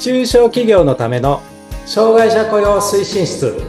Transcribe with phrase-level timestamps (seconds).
[0.00, 1.42] 中小企業のための
[1.84, 3.60] 障害者雇用推進室。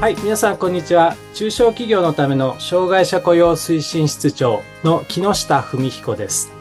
[0.00, 1.16] はい皆さんこんにちは。
[1.34, 6.55] 中小企業のための障害者雇用推進室長の木下文彦です。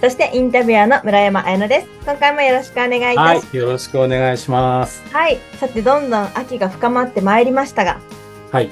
[0.00, 1.88] そしてインタビュアーの村山彩乃です。
[2.04, 3.46] 今回もよろしくお願いいたします。
[3.46, 5.02] はいよろしくお願いします。
[5.12, 5.38] はい。
[5.58, 8.00] さて、どんどん秋が深まってまいりましたが、
[8.50, 8.70] はい。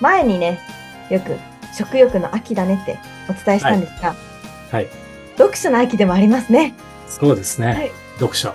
[0.00, 0.60] 前にね、
[1.10, 1.36] よく
[1.76, 4.14] 食欲の秋だねってお伝えしたんですが、
[4.70, 4.88] はい。
[5.36, 6.74] 読書の秋でもありますね。
[7.08, 7.90] そうですね、はい。
[8.18, 8.54] 読書。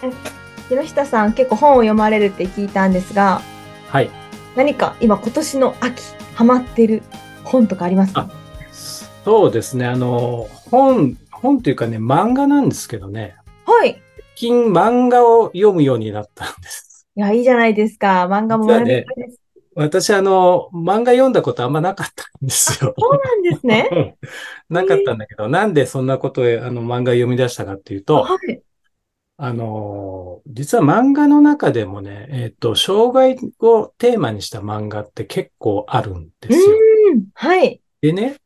[0.70, 3.42] 木下さん結構本を読まれるって聞いたんですが、
[3.90, 4.10] はい。
[4.56, 6.02] 何か今今年の秋
[6.34, 7.04] ハマってる
[7.44, 8.30] 本とかありますか？
[9.24, 9.86] そうですね。
[9.86, 13.92] あの本本というかね漫画なんですけどねはい。
[13.92, 14.02] い最
[14.36, 16.86] 近漫画を読むようになったんです
[17.16, 18.28] や、いいじゃないですか。
[18.30, 19.42] 漫画も学びたいです。
[19.74, 22.94] 私、あの、漫画読んだことあんまなかったんですよ。
[22.98, 24.16] そうなんですね。
[24.70, 28.62] なかったんだけど、なんでそんなことで、あの、漫画読み出したかっていうと、はい。
[29.38, 36.78] あの、実は漫画の中でもね、えっと、障害をテーマにした漫画って結構あるんですよ。
[37.12, 37.26] うん。
[37.34, 37.82] はい。
[38.02, 38.38] でね、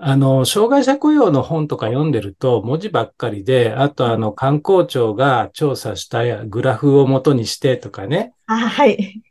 [0.00, 9.22] あの、障害者雇用の本とか読んでると文字ばっかりで、あとあの、観光庁が調査したグラフを元にしてとかね、あ、はい。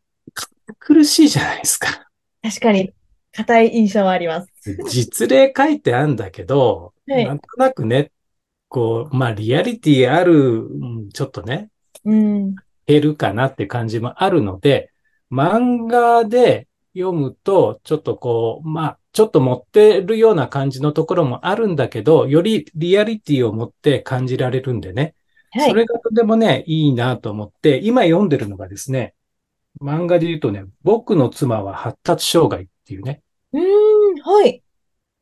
[0.77, 2.09] 苦しいじゃないですか。
[2.41, 2.91] 確かに、
[3.31, 4.51] 硬い印象はあります。
[4.89, 8.11] 実例書いてあるんだけど、はいなんとなくね、
[8.67, 11.69] こう、まあ、リアリティある、うんちょっとね、
[12.03, 12.55] うん。
[12.85, 14.91] 減るかなって感じもあるので、
[15.31, 16.66] 漫画で
[16.97, 25.15] 読むと、ちょっとこう、まあ、ちょっと持ってるような感じのところもあるんだけど、よりリアリティを持って感じられるんでね。
[25.51, 25.69] はい。
[25.69, 29.13] それがとてもね、いいなと思って、今読んでるのがですね、
[29.81, 33.21] 漫画で言うとね、僕の妻は発達障害っていうね、
[33.53, 33.63] うーん、
[34.21, 34.63] はい。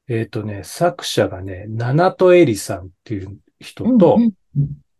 [0.08, 4.34] えっ、とね、作者がね、七戸恵里さんっていう人うんとう、ん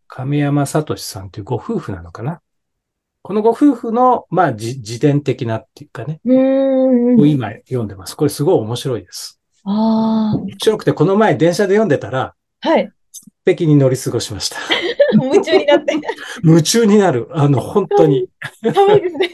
[0.08, 2.40] 亀山聡さんっていうご夫婦なのかな。
[3.26, 7.28] このご夫婦の、まあ、じ自伝的なっていうかね、うーん。
[7.28, 8.16] 今読んでます。
[8.16, 9.40] これすごい面白いです。
[9.64, 10.36] ああ。
[10.36, 12.88] 面白くて、この前電車で読んでたら、はい。
[13.10, 14.58] 素敵に乗り過ごしました。
[15.20, 15.94] 夢中になって。
[16.44, 17.28] 夢中になる。
[17.32, 18.28] あの、本当に。
[18.62, 19.30] 可愛いですね。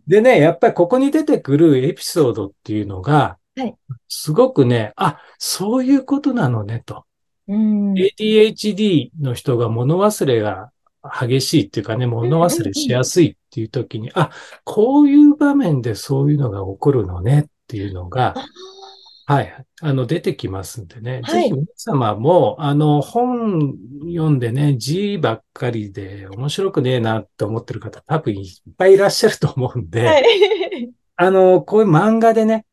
[0.08, 3.74] でね、やっぱりここに出てくるエピソードっていうのがはい、
[4.08, 7.04] すごくね、あ、そういうことなのね、と。
[7.48, 7.92] うん。
[7.92, 10.70] ADHD の人が物忘れが
[11.02, 14.30] 激しいっていうかね、物忘れしやすいっていう時に、あ、
[14.64, 18.34] こういう場面でそういうのが起こるのねっていうのが、
[19.26, 21.20] はい、あの、出てきますんでね。
[21.22, 23.76] はいぜひ皆様も、あの、本
[24.06, 30.24] 読んでね、字ばっかりで面白くねえなって思ってる方多分いっぱいいらっしゃると思うんで、はい。
[31.16, 32.64] あの、こういう漫画でね、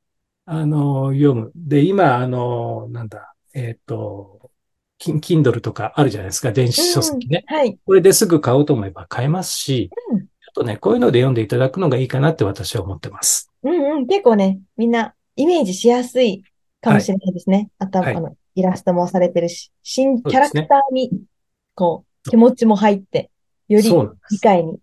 [0.46, 1.52] あの、読む。
[1.56, 4.52] で、今、あの、なんだ、えっ、と、キン
[5.00, 7.44] Kindle とかあるじゃないですか、電子書籍ね。
[7.48, 7.78] はい。
[7.86, 13.52] これですぐ買おうと思えば買えますし、うんちょっとね、こういうので読んでいただくのがいいかなって私は思ってます。
[13.64, 14.08] うんうん。
[14.08, 16.44] 結構ね、みんなイメージしやすい
[16.80, 17.70] かもしれないですね。
[17.78, 21.12] あとは、はいあの、イラストもされてるし、新キャラクターに、
[21.74, 23.32] こう、気持ちも入って、
[23.68, 23.90] より。
[24.32, 24.80] 理解に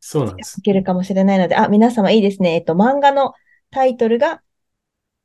[0.00, 0.62] そうなんですい。
[0.62, 2.54] けるかもしれないので、あ、皆様いいですね。
[2.54, 3.32] えっと、漫画の
[3.70, 4.42] タイトルが、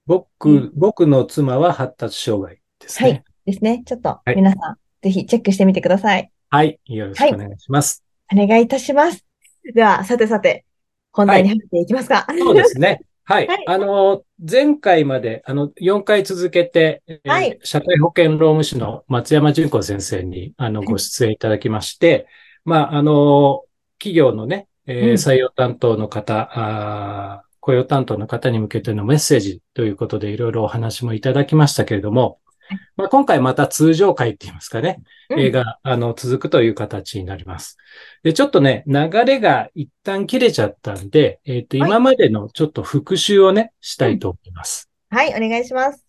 [0.06, 3.24] 僕、僕の妻は発達障害ですね。
[3.52, 3.84] ですね。
[3.86, 6.32] ちょっとはい皆さん、ぜひチェックしてみてください。
[6.50, 6.80] はい。
[6.86, 8.04] よろしくお願いします。
[8.34, 9.26] お願いいたします。
[9.74, 10.66] では、さてさて、
[11.12, 12.26] 本題に入っていきますか。
[12.38, 13.02] そうですね。
[13.24, 13.48] はい。
[13.48, 22.28] はいあの、前回まで、あの、4回続けて、えーはい社会保険労務士の松山純子先生に、あの、いご出演いただきまして、
[22.66, 23.64] まあ、あの、
[24.00, 32.51] 企業のね、えーうん採用担当の方、あー雇用担当の方に向けてのメッセージということで、いろいろお話もいただきましたけれどもはい、
[32.96, 35.00] まあ、今回また通常回って言いますかね、
[35.30, 37.78] うん映画、あの、続くという形になります。
[38.24, 44.90] で、ちょっとね、流れが一旦切れちゃったんで、えっ、と、はい今までのちょっと復習をね、したいと思います。
[45.10, 46.06] はい、お願いします。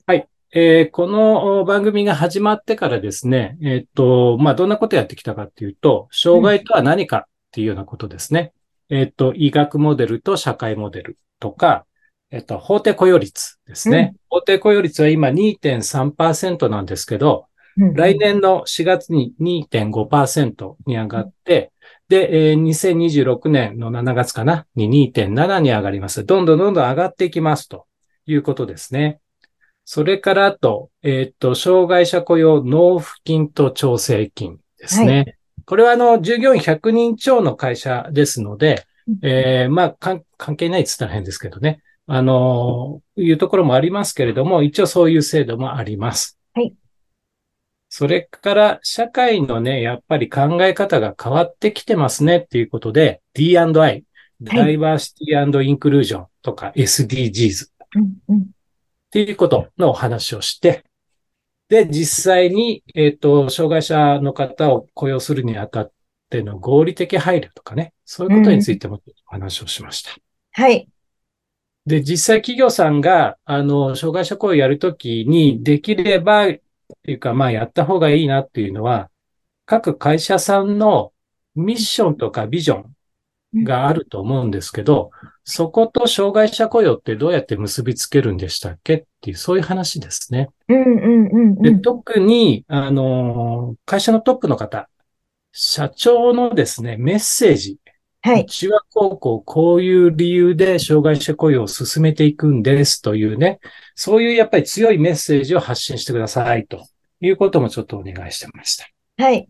[0.54, 8.52] えーこのお番組が始まってからですね、えっ、と、まあ、どんなことやってきたかっていうと、障害とは何かっていうようなことですね。
[8.90, 11.86] えっ、と、医学モデルと社会モデルとか、
[12.32, 14.14] えっ、と、法定雇用率ですね。
[14.30, 17.46] 法定雇用率は今2.3%なんですけど、
[17.78, 21.72] うん来年の4月に2.5%に上がって、
[22.08, 26.26] で、えー2026年の7月かなに2.7に上がります。
[26.26, 27.86] どんどんどんどん上がっていきますと
[28.26, 29.20] いうことですね。
[29.84, 35.38] それからあと、えーっと、障害者雇用納付金と調整金ですね。
[35.64, 40.24] これはあの、従業員100人超の会社ですので、うんえーまあ、関
[40.56, 41.80] 係ないって言ったら変ですけどね。
[42.14, 46.38] あのーいうところもありますけれども、一応そういう制度もあります。
[46.52, 46.74] はい。
[47.88, 54.04] それから、社会のね、やっぱり考え方が変わってきてますねっていうことで、D&I、
[54.42, 58.44] ダイバーシティインクルージョンとか SDGs うんうんっ
[59.10, 60.84] ていうことのお話をして、
[61.68, 65.92] で、実際に、えっ、と、障害者の方を雇用するにあたっ
[66.28, 70.10] ての合理的配慮とかね、そういうことについてもお話をしました。
[70.52, 70.88] はい。
[71.86, 76.48] で、実際企業さんが、あの、障害者雇用をやるときに、できれば、っ
[77.02, 79.10] ていうか、まあ、やった方がいいなっていうのは、
[79.66, 81.12] 各会社さんの
[81.54, 82.84] ミッションとかビジョ
[83.56, 85.10] ンがあると思うんですけど、
[85.44, 90.50] そこと障害者雇用ってどうやって結びつけるんでしたっけっていう、そういう話ですね。
[90.68, 91.82] うんうんうんうで、ん。
[91.82, 94.88] 特に、あの、会社のトップの方、
[95.52, 97.78] 社長のですね、メッセージ。
[98.24, 103.58] はいうちはこうこう、こういう理由で障害者雇用を進めていくんですというね、
[103.96, 106.86] そういうやっぱり強いメッセージを発信してくださいと
[107.20, 108.86] いうこともちょっとお願いしてました。
[109.18, 109.48] はい。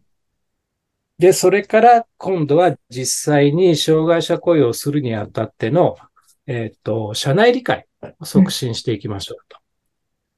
[1.18, 5.96] で、それから今度は実際に障害者雇用をするにあたっての、
[6.46, 7.86] えっ、と、社内理解
[8.20, 9.58] を促進していきましょうと。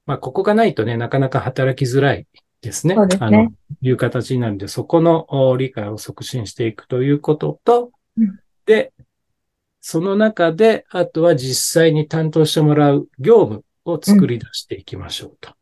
[0.07, 2.27] まあ、ここがないとね、なかなか働きづらい
[2.61, 2.97] ですね。
[2.97, 7.91] そうですねあの、いう形になるんで、そこのお理解を促進していくということと、うん
[8.67, 8.93] で、
[9.81, 15.53] その中で、あとは実際に担当してもらう業務を作り出していきましょうと。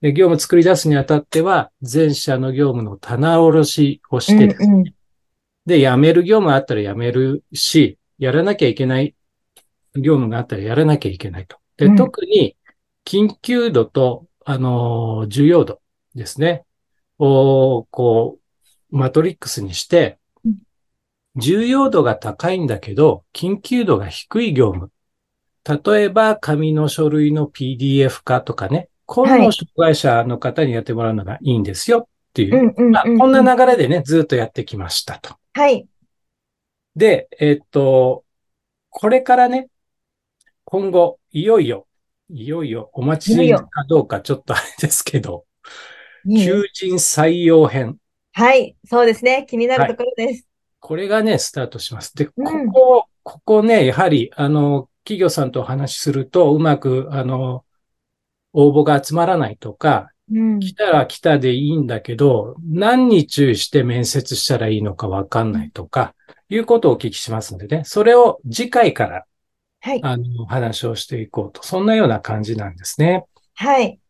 [0.00, 4.94] で、業務作り出すにあたっては、全社の業務の棚卸しをしてですね、うんうん
[5.64, 9.14] で、辞める業務あったら辞めるし、やらなきゃいけない
[9.94, 11.58] 業務があったらやらなきゃいけないと。
[11.76, 12.56] で、うん特に
[13.04, 15.80] 緊急度と、あのー重要度
[16.16, 16.64] ですね。
[17.18, 18.38] を、こ
[18.90, 20.18] う、マトリックスにしてうん、
[21.36, 24.90] 重要度が高いんだけど、緊急度が低い業務。
[25.94, 35.36] 例えば、紙の書類の PDF 化とかね、このを障害者の方にやってもらうのがいいんですよっていうこんな流れでね、ずっとやってきましたと。
[35.54, 35.86] はい。
[36.96, 38.24] で、えっと、
[38.90, 39.68] これからね、
[40.64, 41.86] 今後、いよいよ、
[42.30, 45.44] いよいよお待ちかどうかちょっとあれですけど、
[46.24, 47.98] いいね求人採用編。
[48.32, 48.76] はい。
[48.86, 49.46] そうですね。
[49.48, 50.46] 気になるところです。
[50.82, 52.12] これがね、スタートします。
[52.16, 57.64] で、こうんこ、ここね、やはり、あの、企業さんとお話しすると、うまく、あの、
[58.52, 60.58] 応募が集まらないとか、うん。
[60.58, 66.16] 来たら来たでいいんだけど、何に注意して面接したらいいのかわかんないとか、
[66.48, 67.82] いうことをお聞きしますんでね。
[67.84, 69.24] それを次回から
[69.80, 70.00] はい。
[70.02, 71.62] あの、話をしていこうと。
[71.62, 73.24] そんなような感じなんですね。
[73.54, 74.00] はい。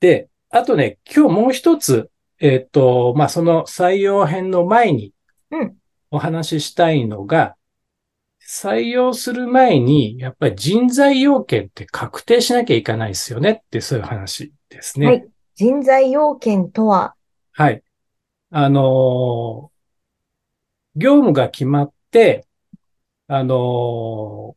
[0.00, 5.12] で、あとね、今日もう一つ、えっ、と、まあ、その採用編の前に
[5.50, 5.76] うん
[6.10, 7.56] お話ししたいのが、
[8.40, 15.06] 採用する前に、やっぱり人材要件って確定しなきゃいけないですよねって、そういう話ですね。
[15.06, 15.26] はい。
[15.56, 17.14] 人材要件とは、
[17.52, 17.82] はい。
[18.50, 19.76] あのー
[20.98, 22.46] 業務が決まって、
[23.28, 24.56] あの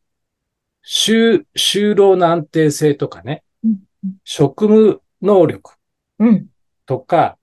[0.82, 3.80] 就、就労の安定性とかね、うん
[4.24, 5.72] 職務能力
[6.18, 6.46] うん。
[6.86, 7.36] とか、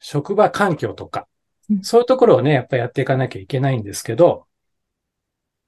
[0.00, 1.26] 職場環境とかう、ん
[1.82, 4.46] そういうところをね、やっぱりやっていかなきゃいけないんですけど、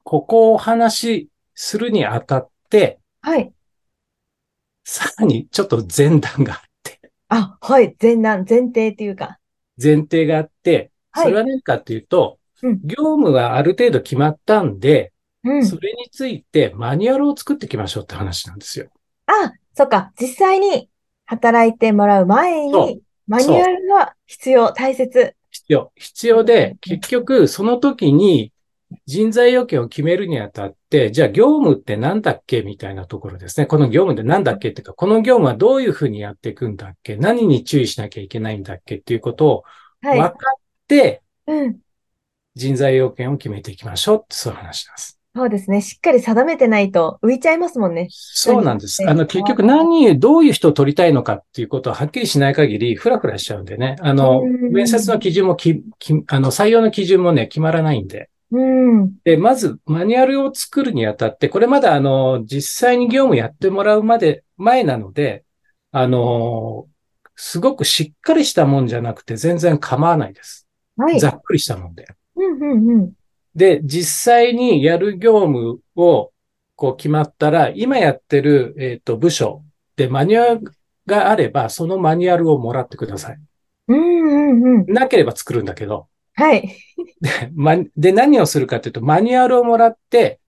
[0.05, 3.53] ここをお話しするにあたって、はい。
[4.85, 7.97] さらにちょっと前段があって、あ、はい。
[8.01, 9.39] 前段、前提というか。
[9.83, 15.13] 前提があって、はいそれは何かっていうと、うん業務がある程度決まったんで、
[15.45, 15.67] うん。
[15.67, 18.89] それについてマニュアルを作っていきましょうって話なんですよ。
[19.27, 20.13] あ、そっか。
[20.21, 20.89] 実際に
[21.27, 25.36] 働いてもらう前に、マニュアルが必要、大切。
[25.67, 25.93] 必要。
[25.97, 28.53] 必要で、うん結局、その時に
[29.05, 32.63] 人材要件を決めるにあたって、じゃあ業務ってなんだっけ？
[32.63, 33.67] みたいなところですね。
[33.67, 37.17] この業務ってなんだっけっていうか、この業務はどういうふうにやっていくんだっけ？
[37.17, 38.97] 何に注意しなきゃいけないんだっけ？
[38.97, 39.65] っていうことを
[40.03, 40.21] はい。
[40.21, 41.79] 分かって、うん。
[42.55, 45.16] 人材要件を決めていきましょうってそういう話なんです。
[45.37, 45.83] そうですね。
[45.83, 48.09] しっかり定めてないと浮いちゃいますもんね。
[48.11, 49.03] そうなんです。
[49.03, 53.97] はいあの、結局何、どういう人を取りたいのかっていうことははっきりしない限り、ふらふらしちゃうんでね。
[54.01, 58.31] あのうん、面接の基準もき、きあの、採用の基準もね、決まらないんで。
[58.51, 59.13] うん。
[59.25, 65.45] で、まず、マニュアルを作るにあたって、これまだ、あの、実際に業務やってもらうまで、前なので、
[65.93, 66.87] あの、
[67.35, 70.67] すごくしっかりしたもんじゃなくて、全然構わないです。
[70.97, 71.21] はい。
[71.21, 72.07] ざっくりしたもんで。
[72.37, 73.13] うんうんうん。
[73.57, 76.31] で、実際にやる業務を、
[76.77, 79.65] こう決まったら、今やってる、えっ、と、部署
[79.97, 80.73] でマニュアル
[81.07, 83.39] があれば、そのマニュアルをもらってください。
[83.89, 84.93] うんうんうん。
[84.93, 86.77] なければ作るんだけど、はい。
[87.23, 90.39] で、ま、で、何をするかというと、マニュアルをもらって、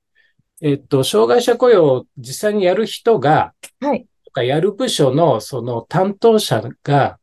[0.61, 4.07] えっと、障害者雇用を実際にやる人が、はい。
[4.27, 7.19] とかやる部署のその担当者が、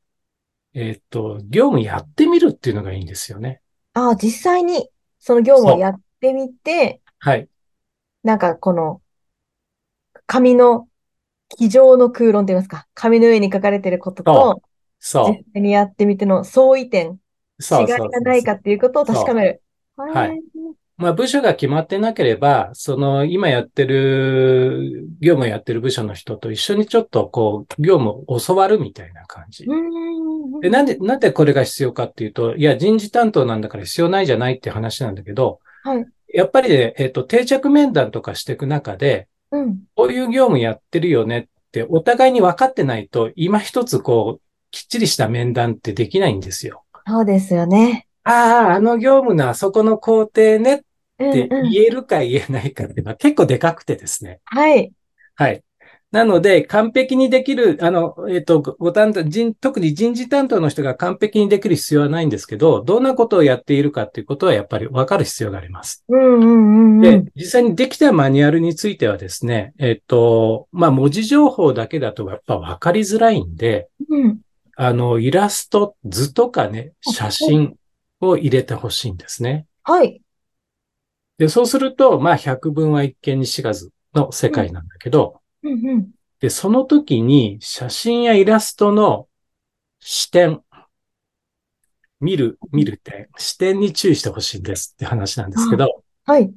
[0.74, 3.62] えっと、業務やってみるっていうのがいいんですよね。
[3.94, 4.90] ああ、実際に
[5.26, 7.48] その業務をやってみて、はい。
[8.22, 9.02] なんかこの、
[10.28, 10.88] 紙の、
[11.50, 14.62] 机上の空論といいますか、紙の上に書かれていることと、
[15.00, 15.44] そう実。
[15.54, 17.20] 際にやってみての相違点、
[17.60, 19.62] 違いがないかっていうことを確かめる。
[19.98, 20.40] はい
[20.98, 29.72] まあ、部署が決まってなければ、その今やってる、業務をやってる部署の人と一緒にちょっとこう、業務を教わるみたいな感じう。
[29.72, 30.15] ーん。
[30.66, 36.06] で、なんで、なんでこれが必要かっていうと、いや、人事担当なんだから必要ないじゃないって話なんだけど、はい。
[36.34, 39.84] やっぱりね、えっと、定着面談とかしていく中で、うん。
[39.96, 44.42] こういう業務やってるよねって、お互いに分かってないと、今一つこう、
[44.72, 46.84] きっちりした面談ってできないんですよ。
[47.08, 48.08] そうですよね。
[48.24, 50.80] ああ、あの業務のあそこの工程ねっ
[51.20, 51.70] てうんうん。
[51.70, 54.40] 言えるか言えないかっていうのは結構でかくてですね。
[54.46, 54.92] はい。
[55.36, 55.64] はい。
[56.16, 66.06] なので、完璧にできる、あの、えっと、ご担当、人、特に人事担当の人が完璧にできる必要はないんですけど、どんなことをやっているかっていうことはやっぱり分かる必要があります。
[66.08, 74.40] うんうんうんうでん。、実際にできたマニュアルについてはですね、えっと、まあ、文字情報だけだとやっぱ分かりづらいんで、うん。
[74.78, 77.76] あの、イラスト、図とかね、写真
[78.22, 79.66] を入れてほしいんですね。
[79.84, 80.22] はい。
[81.40, 86.12] で、そうすると、まあ、百聞は一見にしかずの世界なんだけど、うんうん。
[86.40, 89.28] で、その時に写真やイラストの
[90.00, 90.64] 視点、
[92.20, 96.54] 見る、見る点、視点に注意してほしいんですって話なんですけど、はい。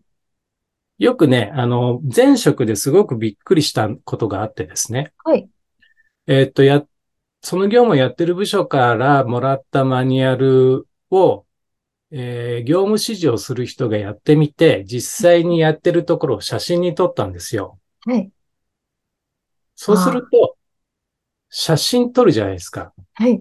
[0.99, 5.13] よくね、あの、前職ですごくびっくりしたことがあってですね。
[5.25, 5.49] はい。
[6.27, 6.85] えーっと、や、
[7.43, 11.45] その業務をやってる部署からもらったマニュアルを、
[12.11, 17.79] えー業務指示をする人がやってみて、実際にやってるところを写真に撮ったんですよ。
[18.07, 18.33] はい。
[19.81, 20.57] そうすると、
[21.51, 22.93] 写真撮るじゃないですか。
[23.15, 23.41] はい。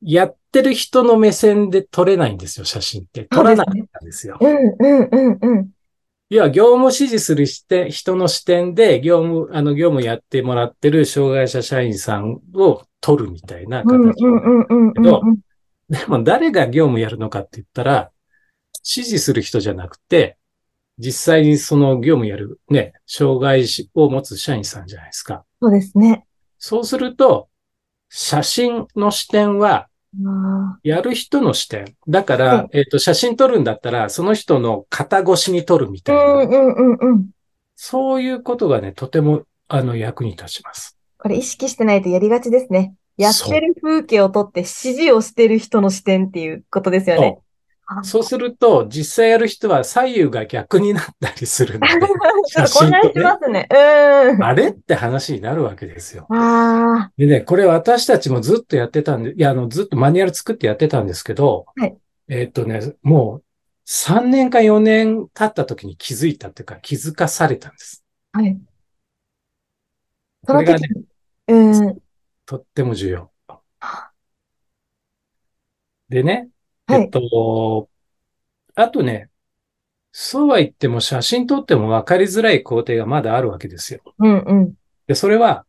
[0.00, 3.24] やってる人の目線で撮れないんですよ、写真って。
[3.26, 4.38] 撮らなかったんですよ。
[4.40, 5.70] うんうんうんうん。
[6.30, 14.24] 要は、業務指示する視点人の視点で、業務、あの、業務やってもらってる障害者社員さんを撮るみたいな形。
[14.24, 15.40] うんうんうんうん。
[15.90, 18.10] でも、誰が業務やるのかって言ったら、
[18.76, 20.38] 指示する人じゃなくて、
[20.96, 25.44] 実際にその業務やるね、障害を持つ社員さんじゃないですか。
[25.60, 26.26] そうですね。
[26.58, 27.48] そうすると、
[28.08, 29.88] 写真の視点は、
[30.26, 31.94] あやる人の視点。
[32.08, 36.24] だから、はいえっ、と、写真撮るんだったら、その人の肩越しに撮るみたーいな。
[36.24, 37.30] うんうんうんうん。
[37.76, 40.98] そういうことがね、とても、あの、役に立ちます。
[41.18, 42.94] これ意識してないとやりがちですね。
[43.16, 47.38] やってる風景を撮って指示をしてる人の視点っていうことですよね。
[47.92, 51.92] あそうすると、実際やる人は左右が逆になったりするので、
[52.46, 53.66] ちょっと混乱しますね。
[53.68, 54.44] うん。
[54.44, 56.28] あれって話になるわけですよ。
[56.30, 61.96] あでね、これ私たちもずっとやってたんで、いや、あの、ずっとマニュアル作ってやってたんですけど、はい
[62.28, 63.44] えっとね、もう
[63.88, 68.04] 3年か4年経った時に気づいたっていうか、気づかされたんです。
[68.32, 68.38] あ。
[68.38, 68.56] はい。
[70.46, 70.88] それがね
[71.48, 71.98] うん。
[72.46, 73.30] とっても重要。
[76.08, 76.50] でね、
[76.94, 77.10] えっはい。
[77.10, 77.88] と、
[78.74, 79.30] あとね、
[80.12, 84.00] そうは言っても写真撮っても分かりづらい工程がまだあるわけですよ。
[84.18, 84.74] うんうん。
[85.06, 85.64] で、それは、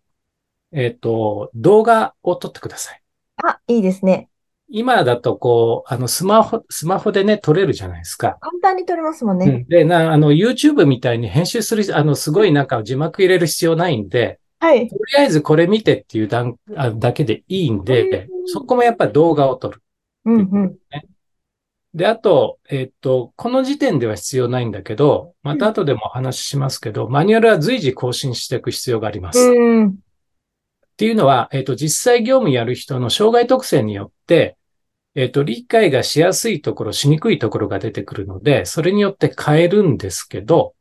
[0.71, 3.01] えっと、動画を撮ってください。
[3.43, 4.29] あ、いいですね。
[4.73, 8.37] 今だとこう、あの、スマホ、スマホでね、撮れるじゃないですか。
[8.39, 9.45] 簡単に撮れますもんね。
[9.45, 9.67] うん。
[9.67, 14.87] で、な、あの、YouTube みたいに編集する、あの、すごいなんか字幕入れる必要ないんで、はい。
[14.87, 19.81] とりあえずこれ見てっていう段あだけでいいんで、うんそこもやっぱり動画を撮る。
[20.25, 20.77] うんうん。
[21.93, 29.39] で、あと、えっと、この時点では必要ないんだけど、また後でもお話ししますけど、マニュアルは随時更新していく必要があります。
[29.39, 29.97] っうん。
[30.95, 34.57] ていうのは、えっと、実際業務やる人の障害特性によって、
[35.15, 40.75] えっと、理解がしやすいところ、しにくいところが出てくるので、それによって変えるんですけど、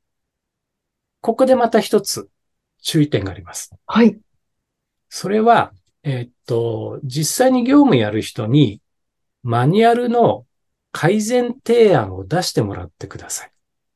[1.20, 2.28] ここでまた一つ
[2.82, 3.72] 注意点があります。
[3.86, 4.16] はい。
[5.08, 5.72] それは、
[6.04, 8.80] えっと、実際に業務やる人に、
[9.42, 10.44] マニュアルの
[10.92, 13.48] 改善提案を出してもらってください。
[13.48, 13.50] っ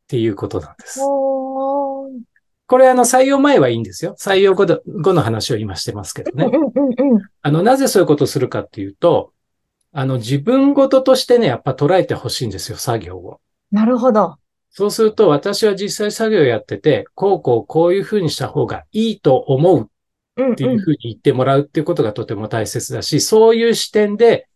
[0.06, 1.00] ていうことなんです。
[1.00, 4.14] これあの採用前はいいんですよ。
[4.18, 6.50] 採用後の話を今してますけどね。
[7.42, 9.32] あの、なぜそういうことをするかっていうと、
[9.92, 13.40] あの、自分ごととしてね、やっぱ捉えてほしいんですよ、作業を。
[13.70, 14.36] なるほど。
[14.70, 19.90] そうすると、私は実際作業やってて、こうこうこういうふうにした方がいいと思う
[20.36, 24.48] うんっていうふうに言ってもらうっていうことがとても大切だし、そういう視点で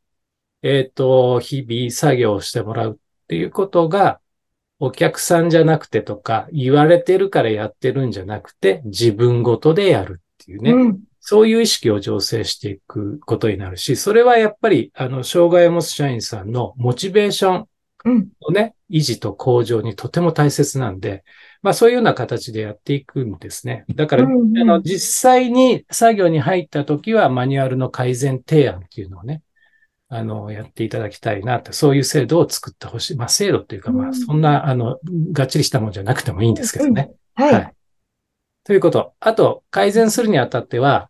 [0.62, 4.20] えっ、と、日々作業をしてもらうっていうことが、
[4.80, 10.72] お客さんじゃなくてとか、言われてるからやってるんじゃなくて、自分ごとでやるっていうね。
[10.72, 11.00] うん。
[11.20, 17.68] そういう意識を醸成していくことになるし、それはやっぱり、あの、障害を持つ社員さんのモチベーション
[18.04, 18.28] うん。
[18.40, 21.24] のね、維持と向上にとても大切なんで、
[21.62, 23.84] まあそういうような形でやっていくんですね。
[23.94, 29.42] だから、うんうんあの、実際に作業に入った時はマニュアルの改善提案っていうのをね、
[30.08, 33.16] あの、やっていただきたいなって、そういう制度を作ってほしい。
[33.16, 34.98] まあ制度っていうか、まうんあそんな、あの、
[35.32, 37.10] がっちりしたもんじゃなくてもいいんですけどね。
[37.34, 37.52] はい。
[37.52, 37.74] はい
[38.68, 39.14] ということ。
[39.18, 41.08] あと、改善するにあたっては、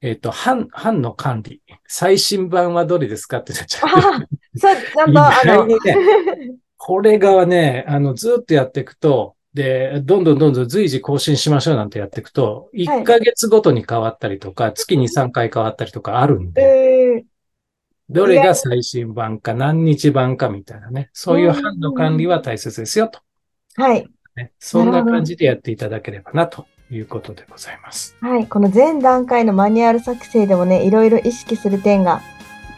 [0.00, 1.60] えっ、と、版、版の管理。
[1.88, 4.28] 最新版はどれですかってなっちゃう。
[4.56, 5.66] そう、ちゃん意と、あの、
[6.78, 17.35] これがね、あの、ずっとやっていくと、で、どんどんどんどん随時更新しましょうなんてやっていくと、はい1ヶ月ごとに変わったりとか、月に3回変わったりとかあるんで、えー
[18.08, 23.20] どれが最新版か何日版かみたいなね、そういう版の管理は大切ですよと。
[23.76, 24.08] はい。
[24.36, 28.16] ね、そんな感じでやっていただければなということでございます。
[28.20, 28.46] はい。
[28.46, 32.22] この前段階のマニュアル作成でもね、いろいろ意識する点が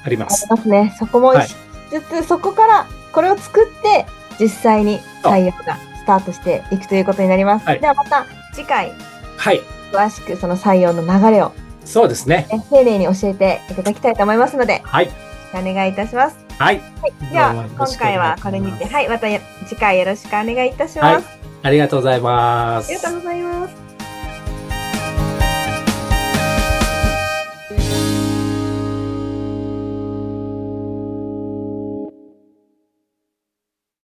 [0.05, 0.47] あります。
[0.51, 0.95] ありますね。
[0.99, 1.57] そこも意識し
[1.91, 4.07] つつ、そこからこれを作って、
[4.41, 7.67] 実際に採用がスタートしていくということになります。
[7.67, 8.93] はいではまた次回、
[9.37, 9.61] はい。
[9.93, 11.53] 詳しくその採用の流れを、
[11.89, 12.47] そうですね。
[12.51, 15.11] ね、丁寧に教えていただきたいと思いますので、はい。
[15.55, 16.37] お願いいたします。
[16.59, 16.81] はい。
[17.01, 17.33] はい。
[17.33, 19.09] では、今回はこれにて、はい。
[19.09, 21.27] またや次回よろしくお願いいたします。
[21.63, 22.91] ありがとうございます。
[22.91, 23.88] ありがとうございます。